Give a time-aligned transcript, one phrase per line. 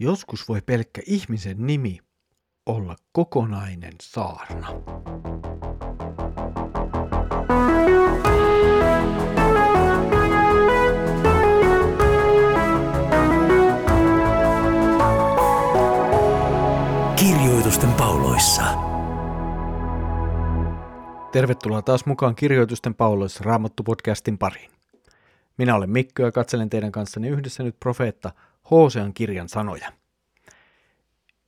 [0.00, 1.98] Joskus voi pelkkä ihmisen nimi
[2.66, 4.68] olla kokonainen saarna.
[17.16, 18.62] Kirjoitusten pauloissa.
[21.32, 24.70] Tervetuloa taas mukaan Kirjoitusten pauloissa Raamattu-podcastin pariin.
[25.56, 28.32] Minä olen Mikko ja katselen teidän kanssanne yhdessä nyt profeetta
[28.70, 29.92] Hosean kirjan sanoja.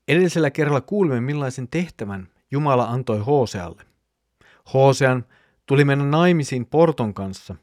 [0.09, 3.83] Edellisellä kerralla kuulimme, millaisen tehtävän Jumala antoi Hosealle.
[4.75, 5.25] Hosean
[5.67, 7.55] tuli mennä naimisiin Porton kanssa,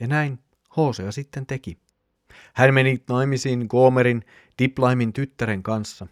[0.00, 0.38] ja näin
[0.76, 1.78] Hosea sitten teki.
[2.54, 4.24] Hän meni naimisiin Gomerin,
[4.58, 6.06] Diplaimin tyttären kanssa.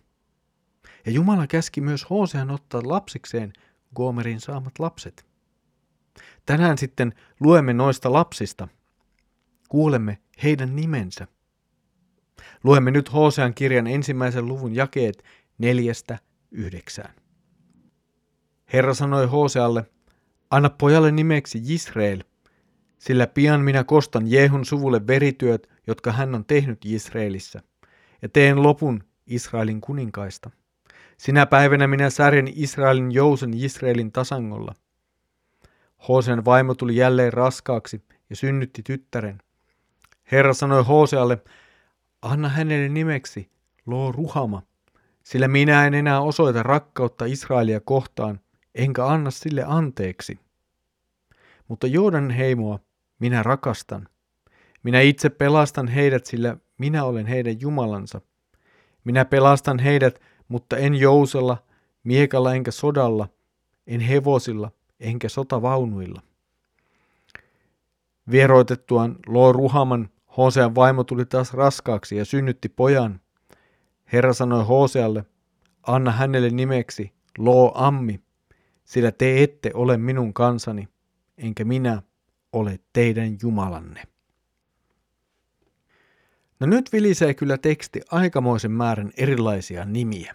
[1.07, 3.53] Ja Jumala käski myös Hosean ottaa lapsikseen
[3.95, 5.27] Gomerin saamat lapset.
[6.47, 8.69] Tänään sitten luemme noista lapsista.
[9.69, 11.27] Kuulemme heidän nimensä.
[12.65, 15.25] Luemme nyt Hosean kirjan ensimmäisen luvun jakeet
[15.59, 16.19] neljästä
[16.51, 17.15] yhdeksään.
[18.73, 19.87] Herra sanoi Hosealle,
[20.51, 22.23] anna pojalle nimeksi Israel,
[22.99, 27.61] sillä pian minä kostan Jehun suvulle verityöt, jotka hän on tehnyt Israelissa,
[28.23, 30.51] ja teen lopun Israelin kuninkaista.
[31.19, 34.75] Sinä päivänä minä särjen Israelin jousen Israelin tasangolla.
[36.09, 39.39] Hosean vaimo tuli jälleen raskaaksi ja synnytti tyttären.
[40.33, 41.39] Herra sanoi Hosealle,
[42.23, 43.51] anna hänelle nimeksi
[43.87, 44.63] Lo Ruhama,
[45.25, 48.41] sillä minä en enää osoita rakkautta Israelia kohtaan,
[48.75, 50.39] enkä anna sille anteeksi.
[51.69, 52.79] Mutta Joodan heimoa
[53.19, 54.09] minä rakastan.
[54.83, 58.21] Minä itse pelastan heidät, sillä minä olen heidän Jumalansa.
[59.05, 61.63] Minä pelastan heidät, mutta en jousella,
[62.05, 63.29] miekalla enkä sodalla,
[63.87, 66.23] en hevosilla enkä sotavaunuilla.
[68.31, 70.09] Vieroitettuaan Lo Ruhaman
[70.39, 73.21] Hosean vaimo tuli taas raskaaksi ja synnytti pojan.
[74.13, 75.25] Herra sanoi Hosealle,
[75.83, 78.21] anna hänelle nimeksi Lo Ammi,
[78.85, 80.89] sillä te ette ole minun kansani,
[81.39, 82.03] enkä minä
[82.53, 84.03] ole teidän Jumalanne.
[86.61, 90.35] No nyt vilisee kyllä teksti aikamoisen määrän erilaisia nimiä.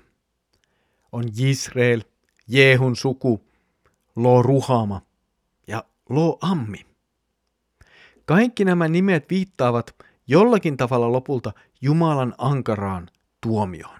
[1.11, 2.01] On Jisrael,
[2.47, 3.41] Jehun suku,
[4.15, 5.01] Lo Ruhama
[5.67, 6.92] ja Lo Ammi.
[8.25, 9.95] Kaikki nämä nimet viittaavat
[10.27, 13.09] jollakin tavalla lopulta Jumalan ankaraan
[13.41, 13.99] tuomioon.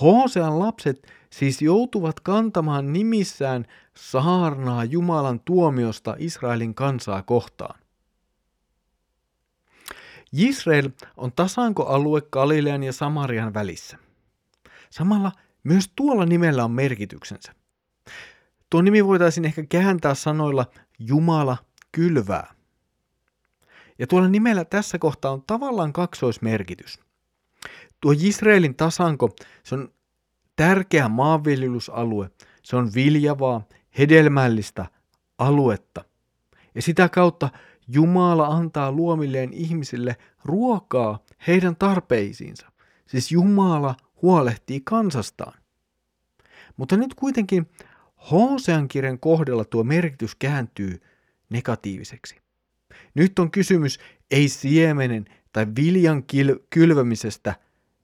[0.00, 7.80] Hosean lapset siis joutuvat kantamaan nimissään saarnaa Jumalan tuomiosta Israelin kansaa kohtaan.
[10.32, 13.98] Israel on tasankoalue Galilean ja Samarian välissä.
[14.90, 15.32] Samalla
[15.64, 17.54] myös tuolla nimellä on merkityksensä.
[18.70, 20.66] Tuo nimi voitaisiin ehkä kääntää sanoilla
[20.98, 21.56] Jumala
[21.92, 22.54] kylvää.
[23.98, 26.98] Ja tuolla nimellä tässä kohtaa on tavallaan kaksoismerkitys.
[28.00, 29.30] Tuo Israelin tasanko,
[29.62, 29.88] se on
[30.56, 32.30] tärkeä maanviljelysalue,
[32.62, 33.62] se on viljavaa,
[33.98, 34.86] hedelmällistä
[35.38, 36.04] aluetta.
[36.74, 37.50] Ja sitä kautta
[37.88, 42.72] Jumala antaa luomilleen ihmisille ruokaa heidän tarpeisiinsa.
[43.06, 45.58] Siis Jumala huolehtii kansastaan.
[46.76, 47.66] Mutta nyt kuitenkin
[48.30, 51.02] Hosean kirjan kohdalla tuo merkitys kääntyy
[51.50, 52.43] negatiiviseksi.
[53.14, 53.98] Nyt on kysymys
[54.30, 57.54] ei siemenen tai viljan kil- kylvämisestä,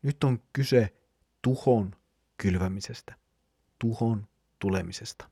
[0.02, 0.94] nyt on kyse
[1.42, 1.94] tuhon
[2.36, 3.14] kylvämisestä,
[3.78, 4.26] tuhon
[4.58, 5.30] tulemisesta.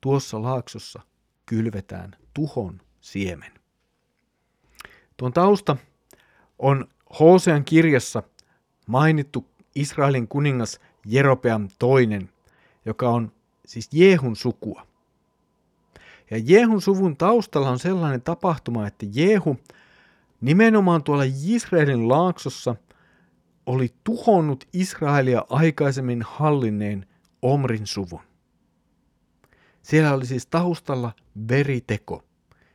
[0.00, 1.00] Tuossa laaksossa
[1.46, 3.52] kylvetään tuhon siemen.
[5.16, 5.76] Tuon tausta
[6.58, 6.88] on
[7.20, 8.22] Hosean kirjassa
[8.86, 12.30] mainittu Israelin kuningas Jeropeam toinen,
[12.84, 13.32] joka on
[13.66, 14.86] siis Jehun sukua.
[16.30, 19.56] Ja Jehun suvun taustalla on sellainen tapahtuma, että Jehu
[20.40, 22.76] nimenomaan tuolla Israelin laaksossa
[23.66, 27.06] oli tuhonnut Israelia aikaisemmin hallinneen
[27.42, 28.20] Omrin suvun.
[29.82, 31.12] Siellä oli siis taustalla
[31.48, 32.22] veriteko.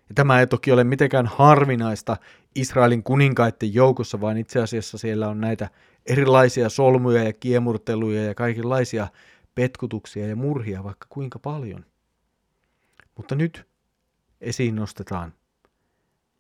[0.09, 2.18] Ja tämä ei toki ole mitenkään harvinaista
[2.56, 5.69] Israelin kuninkaiden joukossa, vaan itse asiassa siellä on näitä
[6.06, 9.07] erilaisia solmuja ja kiemurteluja ja kaikenlaisia
[9.56, 11.86] petkutuksia ja murhia vaikka kuinka paljon.
[13.18, 13.68] Mutta nyt
[14.42, 15.34] esiin nostetaan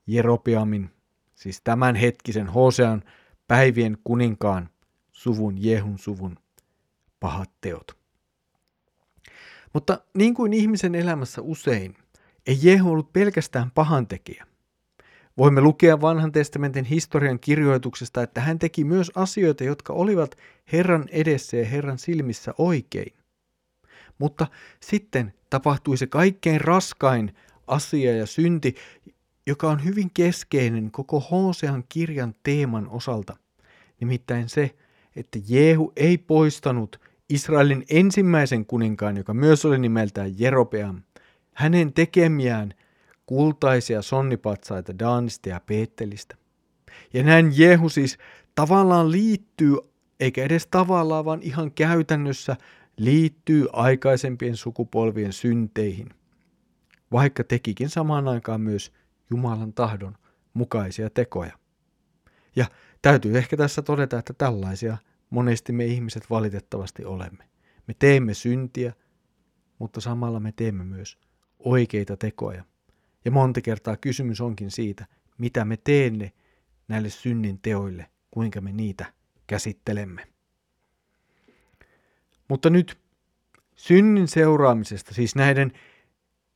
[0.07, 0.89] Jeropiamin,
[1.35, 3.03] siis tämän hetkisen Hosean
[3.47, 4.69] päivien kuninkaan
[5.11, 6.37] suvun, Jehun suvun
[7.19, 8.01] pahat teot.
[9.73, 11.95] Mutta niin kuin ihmisen elämässä usein,
[12.47, 14.45] ei Jehu ollut pelkästään pahantekijä.
[15.37, 20.37] Voimme lukea vanhan testamentin historian kirjoituksesta, että hän teki myös asioita, jotka olivat
[20.71, 23.20] Herran edessä ja Herran silmissä oikein.
[24.21, 24.47] Mutta
[24.79, 27.35] sitten tapahtui se kaikkein raskain
[27.67, 28.75] asia ja synti,
[29.47, 33.37] joka on hyvin keskeinen koko Hosean kirjan teeman osalta.
[33.99, 34.75] Nimittäin se,
[35.15, 41.01] että Jehu ei poistanut Israelin ensimmäisen kuninkaan, joka myös oli nimeltään Jerobeam,
[41.53, 42.73] hänen tekemiään
[43.25, 46.35] kultaisia sonnipatsaita Daanista ja Peettelistä.
[47.13, 48.17] Ja näin Jehu siis
[48.55, 49.77] tavallaan liittyy,
[50.19, 52.55] eikä edes tavallaan, vaan ihan käytännössä
[52.97, 56.09] liittyy aikaisempien sukupolvien synteihin,
[57.11, 58.91] vaikka tekikin samaan aikaan myös
[59.29, 60.17] Jumalan tahdon
[60.53, 61.57] mukaisia tekoja.
[62.55, 62.65] Ja
[63.01, 64.97] täytyy ehkä tässä todeta, että tällaisia
[65.29, 67.43] monesti me ihmiset valitettavasti olemme.
[67.87, 68.93] Me teemme syntiä,
[69.79, 71.17] mutta samalla me teemme myös
[71.59, 72.63] oikeita tekoja.
[73.25, 76.31] Ja monta kertaa kysymys onkin siitä, mitä me teemme
[76.87, 79.13] näille synnin teoille, kuinka me niitä
[79.47, 80.30] käsittelemme.
[82.51, 82.99] Mutta nyt
[83.75, 85.71] synnin seuraamisesta, siis näiden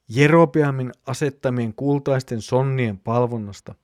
[0.10, 3.76] Jerobeamin asettamien kultaisten sonnien palvonnasta,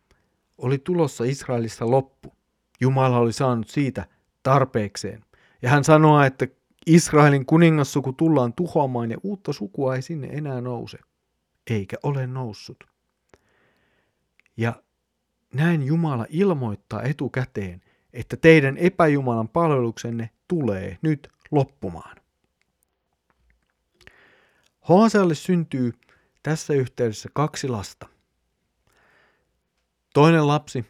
[0.57, 2.33] oli tulossa Israelissa loppu.
[2.81, 4.07] Jumala oli saanut siitä
[4.43, 5.25] tarpeekseen.
[5.61, 6.47] Ja hän sanoo, että
[6.87, 10.99] Israelin kuningassuku tullaan tuhoamaan ja uutta sukua ei sinne enää nouse,
[11.69, 12.83] eikä ole noussut.
[14.57, 14.83] Ja
[15.53, 17.81] näin Jumala ilmoittaa etukäteen,
[18.13, 22.17] että teidän epäjumalan palveluksenne tulee nyt loppumaan.
[24.89, 25.93] Hoosealle syntyy
[26.43, 28.07] tässä yhteydessä kaksi lasta.
[30.13, 30.85] Toinen lapsi,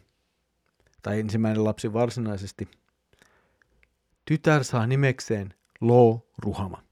[1.02, 2.68] tai ensimmäinen lapsi varsinaisesti,
[4.24, 6.82] tytär saa nimekseen Lo Ruhama.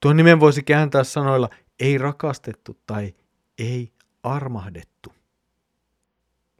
[0.00, 1.48] Tuon nimen voisi kääntää sanoilla
[1.80, 3.14] ei rakastettu tai
[3.58, 3.92] ei
[4.22, 5.14] armahdettu.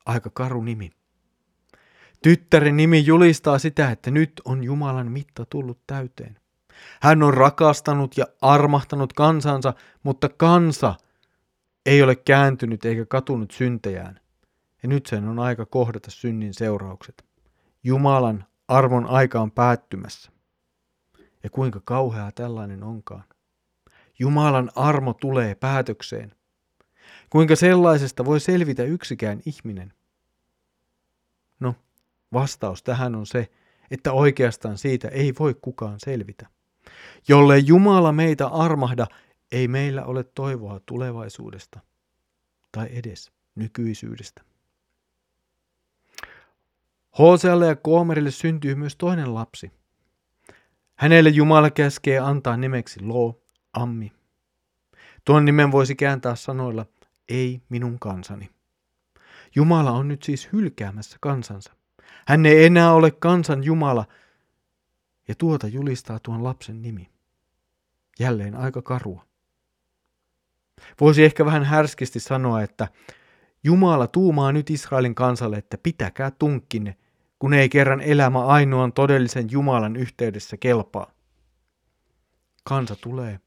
[0.07, 0.91] Aika karu nimi.
[2.25, 6.39] Tyttären nimi julistaa sitä, että nyt on Jumalan mitta tullut täyteen.
[7.03, 10.95] Hän on rakastanut ja armahtanut kansansa, mutta kansa
[11.87, 14.21] ei ole kääntynyt eikä katunut syntejään.
[14.83, 17.25] Ja nyt sen on aika kohdata synnin seuraukset.
[17.83, 20.33] Jumalan arvon aika on päättymässä.
[21.43, 23.25] Ja kuinka kauheaa tällainen onkaan.
[24.19, 26.35] Jumalan armo tulee päätökseen.
[27.31, 29.93] Kuinka sellaisesta voi selvitä yksikään ihminen?
[31.61, 31.75] No,
[32.35, 33.51] vastaus tähän on se,
[33.91, 36.47] että oikeastaan siitä ei voi kukaan selvitä.
[37.29, 39.07] Jollei Jumala meitä armahda,
[39.53, 41.81] ei meillä ole toivoa tulevaisuudesta
[42.73, 44.43] tai edes nykyisyydestä.
[47.19, 49.73] Hosealle ja Koomerille syntyy myös toinen lapsi.
[50.95, 53.41] Hänelle Jumala käskee antaa nimeksi Lo
[53.73, 54.13] Ammi.
[55.25, 56.87] Tuon nimen voisi kääntää sanoilla
[57.29, 58.51] ei minun kansani.
[59.55, 61.73] Jumala on nyt siis hylkäämässä kansansa.
[62.27, 64.05] Hän ei enää ole kansan Jumala,
[65.29, 67.11] ja tuota julistaa tuon lapsen nimi.
[68.19, 69.27] Jälleen aika karua.
[71.01, 72.89] Voisi ehkä vähän härskisti sanoa, että
[73.65, 76.97] Jumala tuumaa nyt Israelin kansalle, että pitäkää tunkkinne,
[77.39, 81.11] kun ei kerran elämä ainoan todellisen Jumalan yhteydessä kelpaa.
[82.65, 83.41] Kansa tulee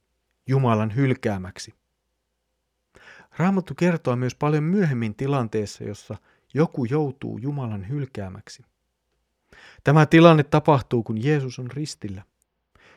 [0.48, 1.74] Jumalan hylkäämäksi.
[3.38, 6.18] Raamattu kertoo myös paljon myöhemmin tilanteessa, jossa
[6.54, 8.64] joku joutuu Jumalan hylkäämäksi.
[9.84, 12.24] Tämä tilanne tapahtuu, kun Jeesus on ristillä.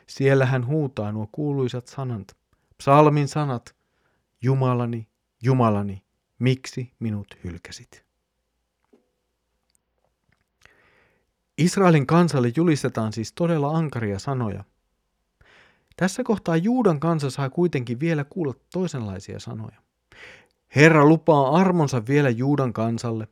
[0.07, 2.37] Siellä hän huutaa nuo kuuluisat sanat,
[2.77, 3.75] psalmin sanat,
[4.41, 5.07] Jumalani,
[5.43, 6.03] Jumalani,
[6.39, 8.05] miksi minut hylkäsit?
[11.57, 14.63] Israelin kansalle julistetaan siis todella ankaria sanoja.
[15.95, 19.81] Tässä kohtaa Juudan kansa saa kuitenkin vielä kuulla toisenlaisia sanoja.
[20.75, 23.27] Herra lupaa armonsa vielä Juudan kansalle.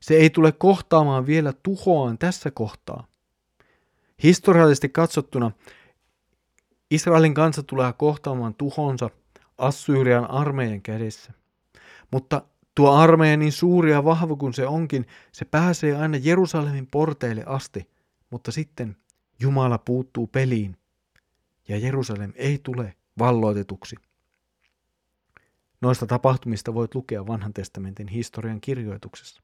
[0.00, 3.06] Se ei tule kohtaamaan vielä tuhoaan tässä kohtaa.
[4.22, 5.50] Historiallisesti katsottuna
[6.90, 9.10] Israelin kansa tulee kohtaamaan tuhonsa
[9.58, 11.32] Assyrian armeijan kädessä.
[12.10, 12.42] Mutta
[12.74, 17.90] tuo armeija niin suuri ja vahva kuin se onkin, se pääsee aina Jerusalemin porteille asti,
[18.30, 18.96] mutta sitten
[19.40, 20.76] Jumala puuttuu peliin
[21.68, 23.96] ja Jerusalem ei tule valloitetuksi.
[25.80, 29.43] Noista tapahtumista voit lukea vanhan testamentin historian kirjoituksessa.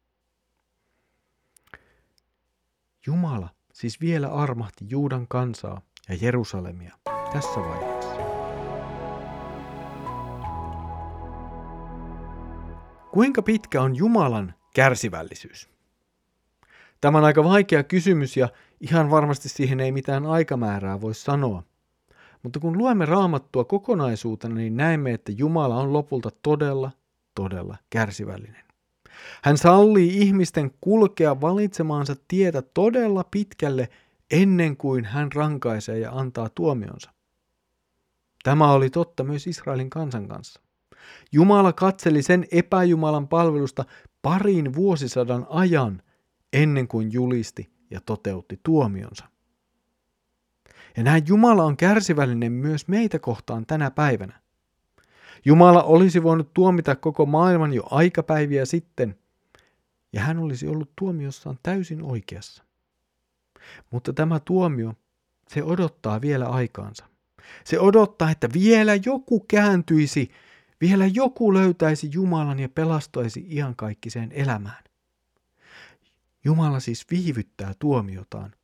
[3.07, 6.95] Jumala siis vielä armahti Juudan kansaa ja Jerusalemia
[7.33, 8.17] tässä vaiheessa.
[13.13, 15.69] Kuinka pitkä on Jumalan kärsivällisyys?
[17.01, 18.49] Tämä on aika vaikea kysymys ja
[18.81, 21.63] ihan varmasti siihen ei mitään aikamäärää voi sanoa.
[22.43, 26.91] Mutta kun luemme raamattua kokonaisuutena, niin näemme, että Jumala on lopulta todella,
[27.35, 28.70] todella kärsivällinen.
[29.43, 33.89] Hän sallii ihmisten kulkea valitsemaansa tietä todella pitkälle
[34.31, 37.11] ennen kuin hän rankaisee ja antaa tuomionsa.
[38.43, 40.61] Tämä oli totta myös Israelin kansan kanssa.
[41.33, 43.85] Jumala katseli sen epäjumalan palvelusta
[44.23, 46.03] parin vuosisadan ajan
[46.53, 49.25] ennen kuin julisti ja toteutti tuomionsa.
[50.97, 54.40] Ja näin Jumala on kärsivällinen myös meitä kohtaan tänä päivänä.
[55.45, 59.19] Jumala olisi voinut tuomita koko maailman jo aikapäiviä sitten,
[60.13, 62.65] ja hän olisi ollut tuomiossaan täysin oikeassa.
[63.91, 64.95] Mutta tämä tuomio,
[65.49, 67.07] se odottaa vielä aikaansa.
[67.65, 70.31] Se odottaa, että vielä joku kääntyisi,
[70.81, 74.85] vielä joku löytäisi Jumalan ja pelastaisi iankaikkiseen elämään.
[76.45, 78.55] Jumala siis viivyttää tuomiotaan,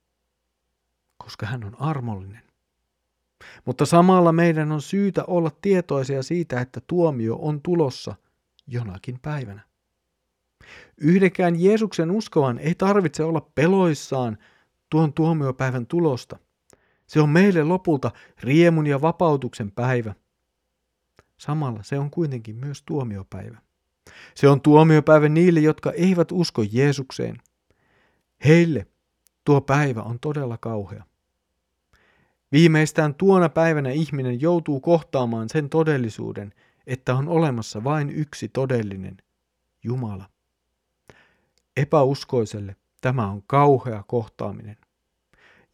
[1.16, 2.45] koska hän on armollinen.
[3.64, 8.14] Mutta samalla meidän on syytä olla tietoisia siitä, että tuomio on tulossa
[8.66, 9.60] jonakin päivänä.
[11.00, 14.38] Yhdenkään Jeesuksen uskovan ei tarvitse olla peloissaan
[14.90, 16.38] tuon tuomiopäivän tulosta.
[17.06, 20.14] Se on meille lopulta riemun ja vapautuksen päivä.
[21.38, 23.58] Samalla se on kuitenkin myös tuomiopäivä.
[24.34, 27.36] Se on tuomiopäivä niille, jotka eivät usko Jeesukseen.
[28.44, 28.86] Heille
[29.44, 31.04] tuo päivä on todella kauhea.
[32.56, 36.52] Viimeistään tuona päivänä ihminen joutuu kohtaamaan sen todellisuuden,
[36.86, 39.16] että on olemassa vain yksi todellinen,
[39.84, 40.24] Jumala.
[41.76, 44.76] Epäuskoiselle tämä on kauhea kohtaaminen.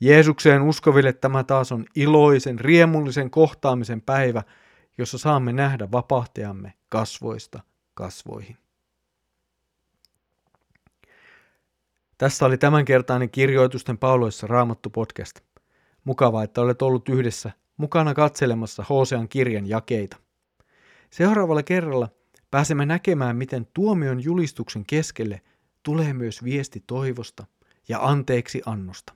[0.01, 4.43] Jeesukseen uskoville tämä taas on iloisen, riemullisen kohtaamisen päivä,
[4.99, 7.63] jossa saamme nähdä vapahtajamme kasvoista
[7.95, 8.57] kasvoihin.
[12.19, 15.52] Tässä oli tämänkertainen kirjoitusten pauloissa Raamattu podcast.
[16.05, 20.17] Mukavaa, että olet ollut yhdessä mukana katselemassa Hosean kirjan jakeita.
[21.11, 22.09] Seuraavalla kerralla
[22.51, 25.41] pääsemme näkemään, miten tuomion julistuksen keskelle
[25.83, 27.47] tulee myös viesti toivosta
[27.89, 29.13] ja anteeksi annosta.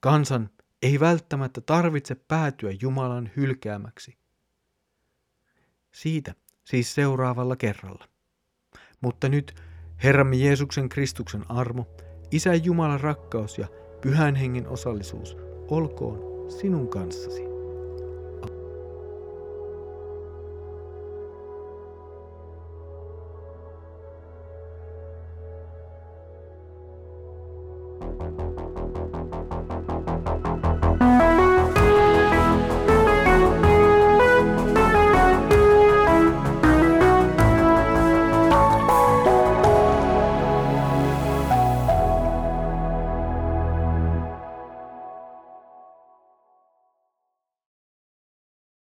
[0.00, 0.50] Kansan
[0.82, 4.18] ei välttämättä tarvitse päätyä Jumalan hylkäämäksi.
[5.92, 6.34] Siitä
[6.64, 8.04] siis seuraavalla kerralla.
[9.00, 9.54] Mutta nyt
[10.02, 11.86] Herramme Jeesuksen Kristuksen armo,
[12.30, 13.68] Isä Jumalan rakkaus ja
[14.00, 16.18] Pyhän Hengen osallisuus olkoon
[16.48, 17.46] sinun kanssasi.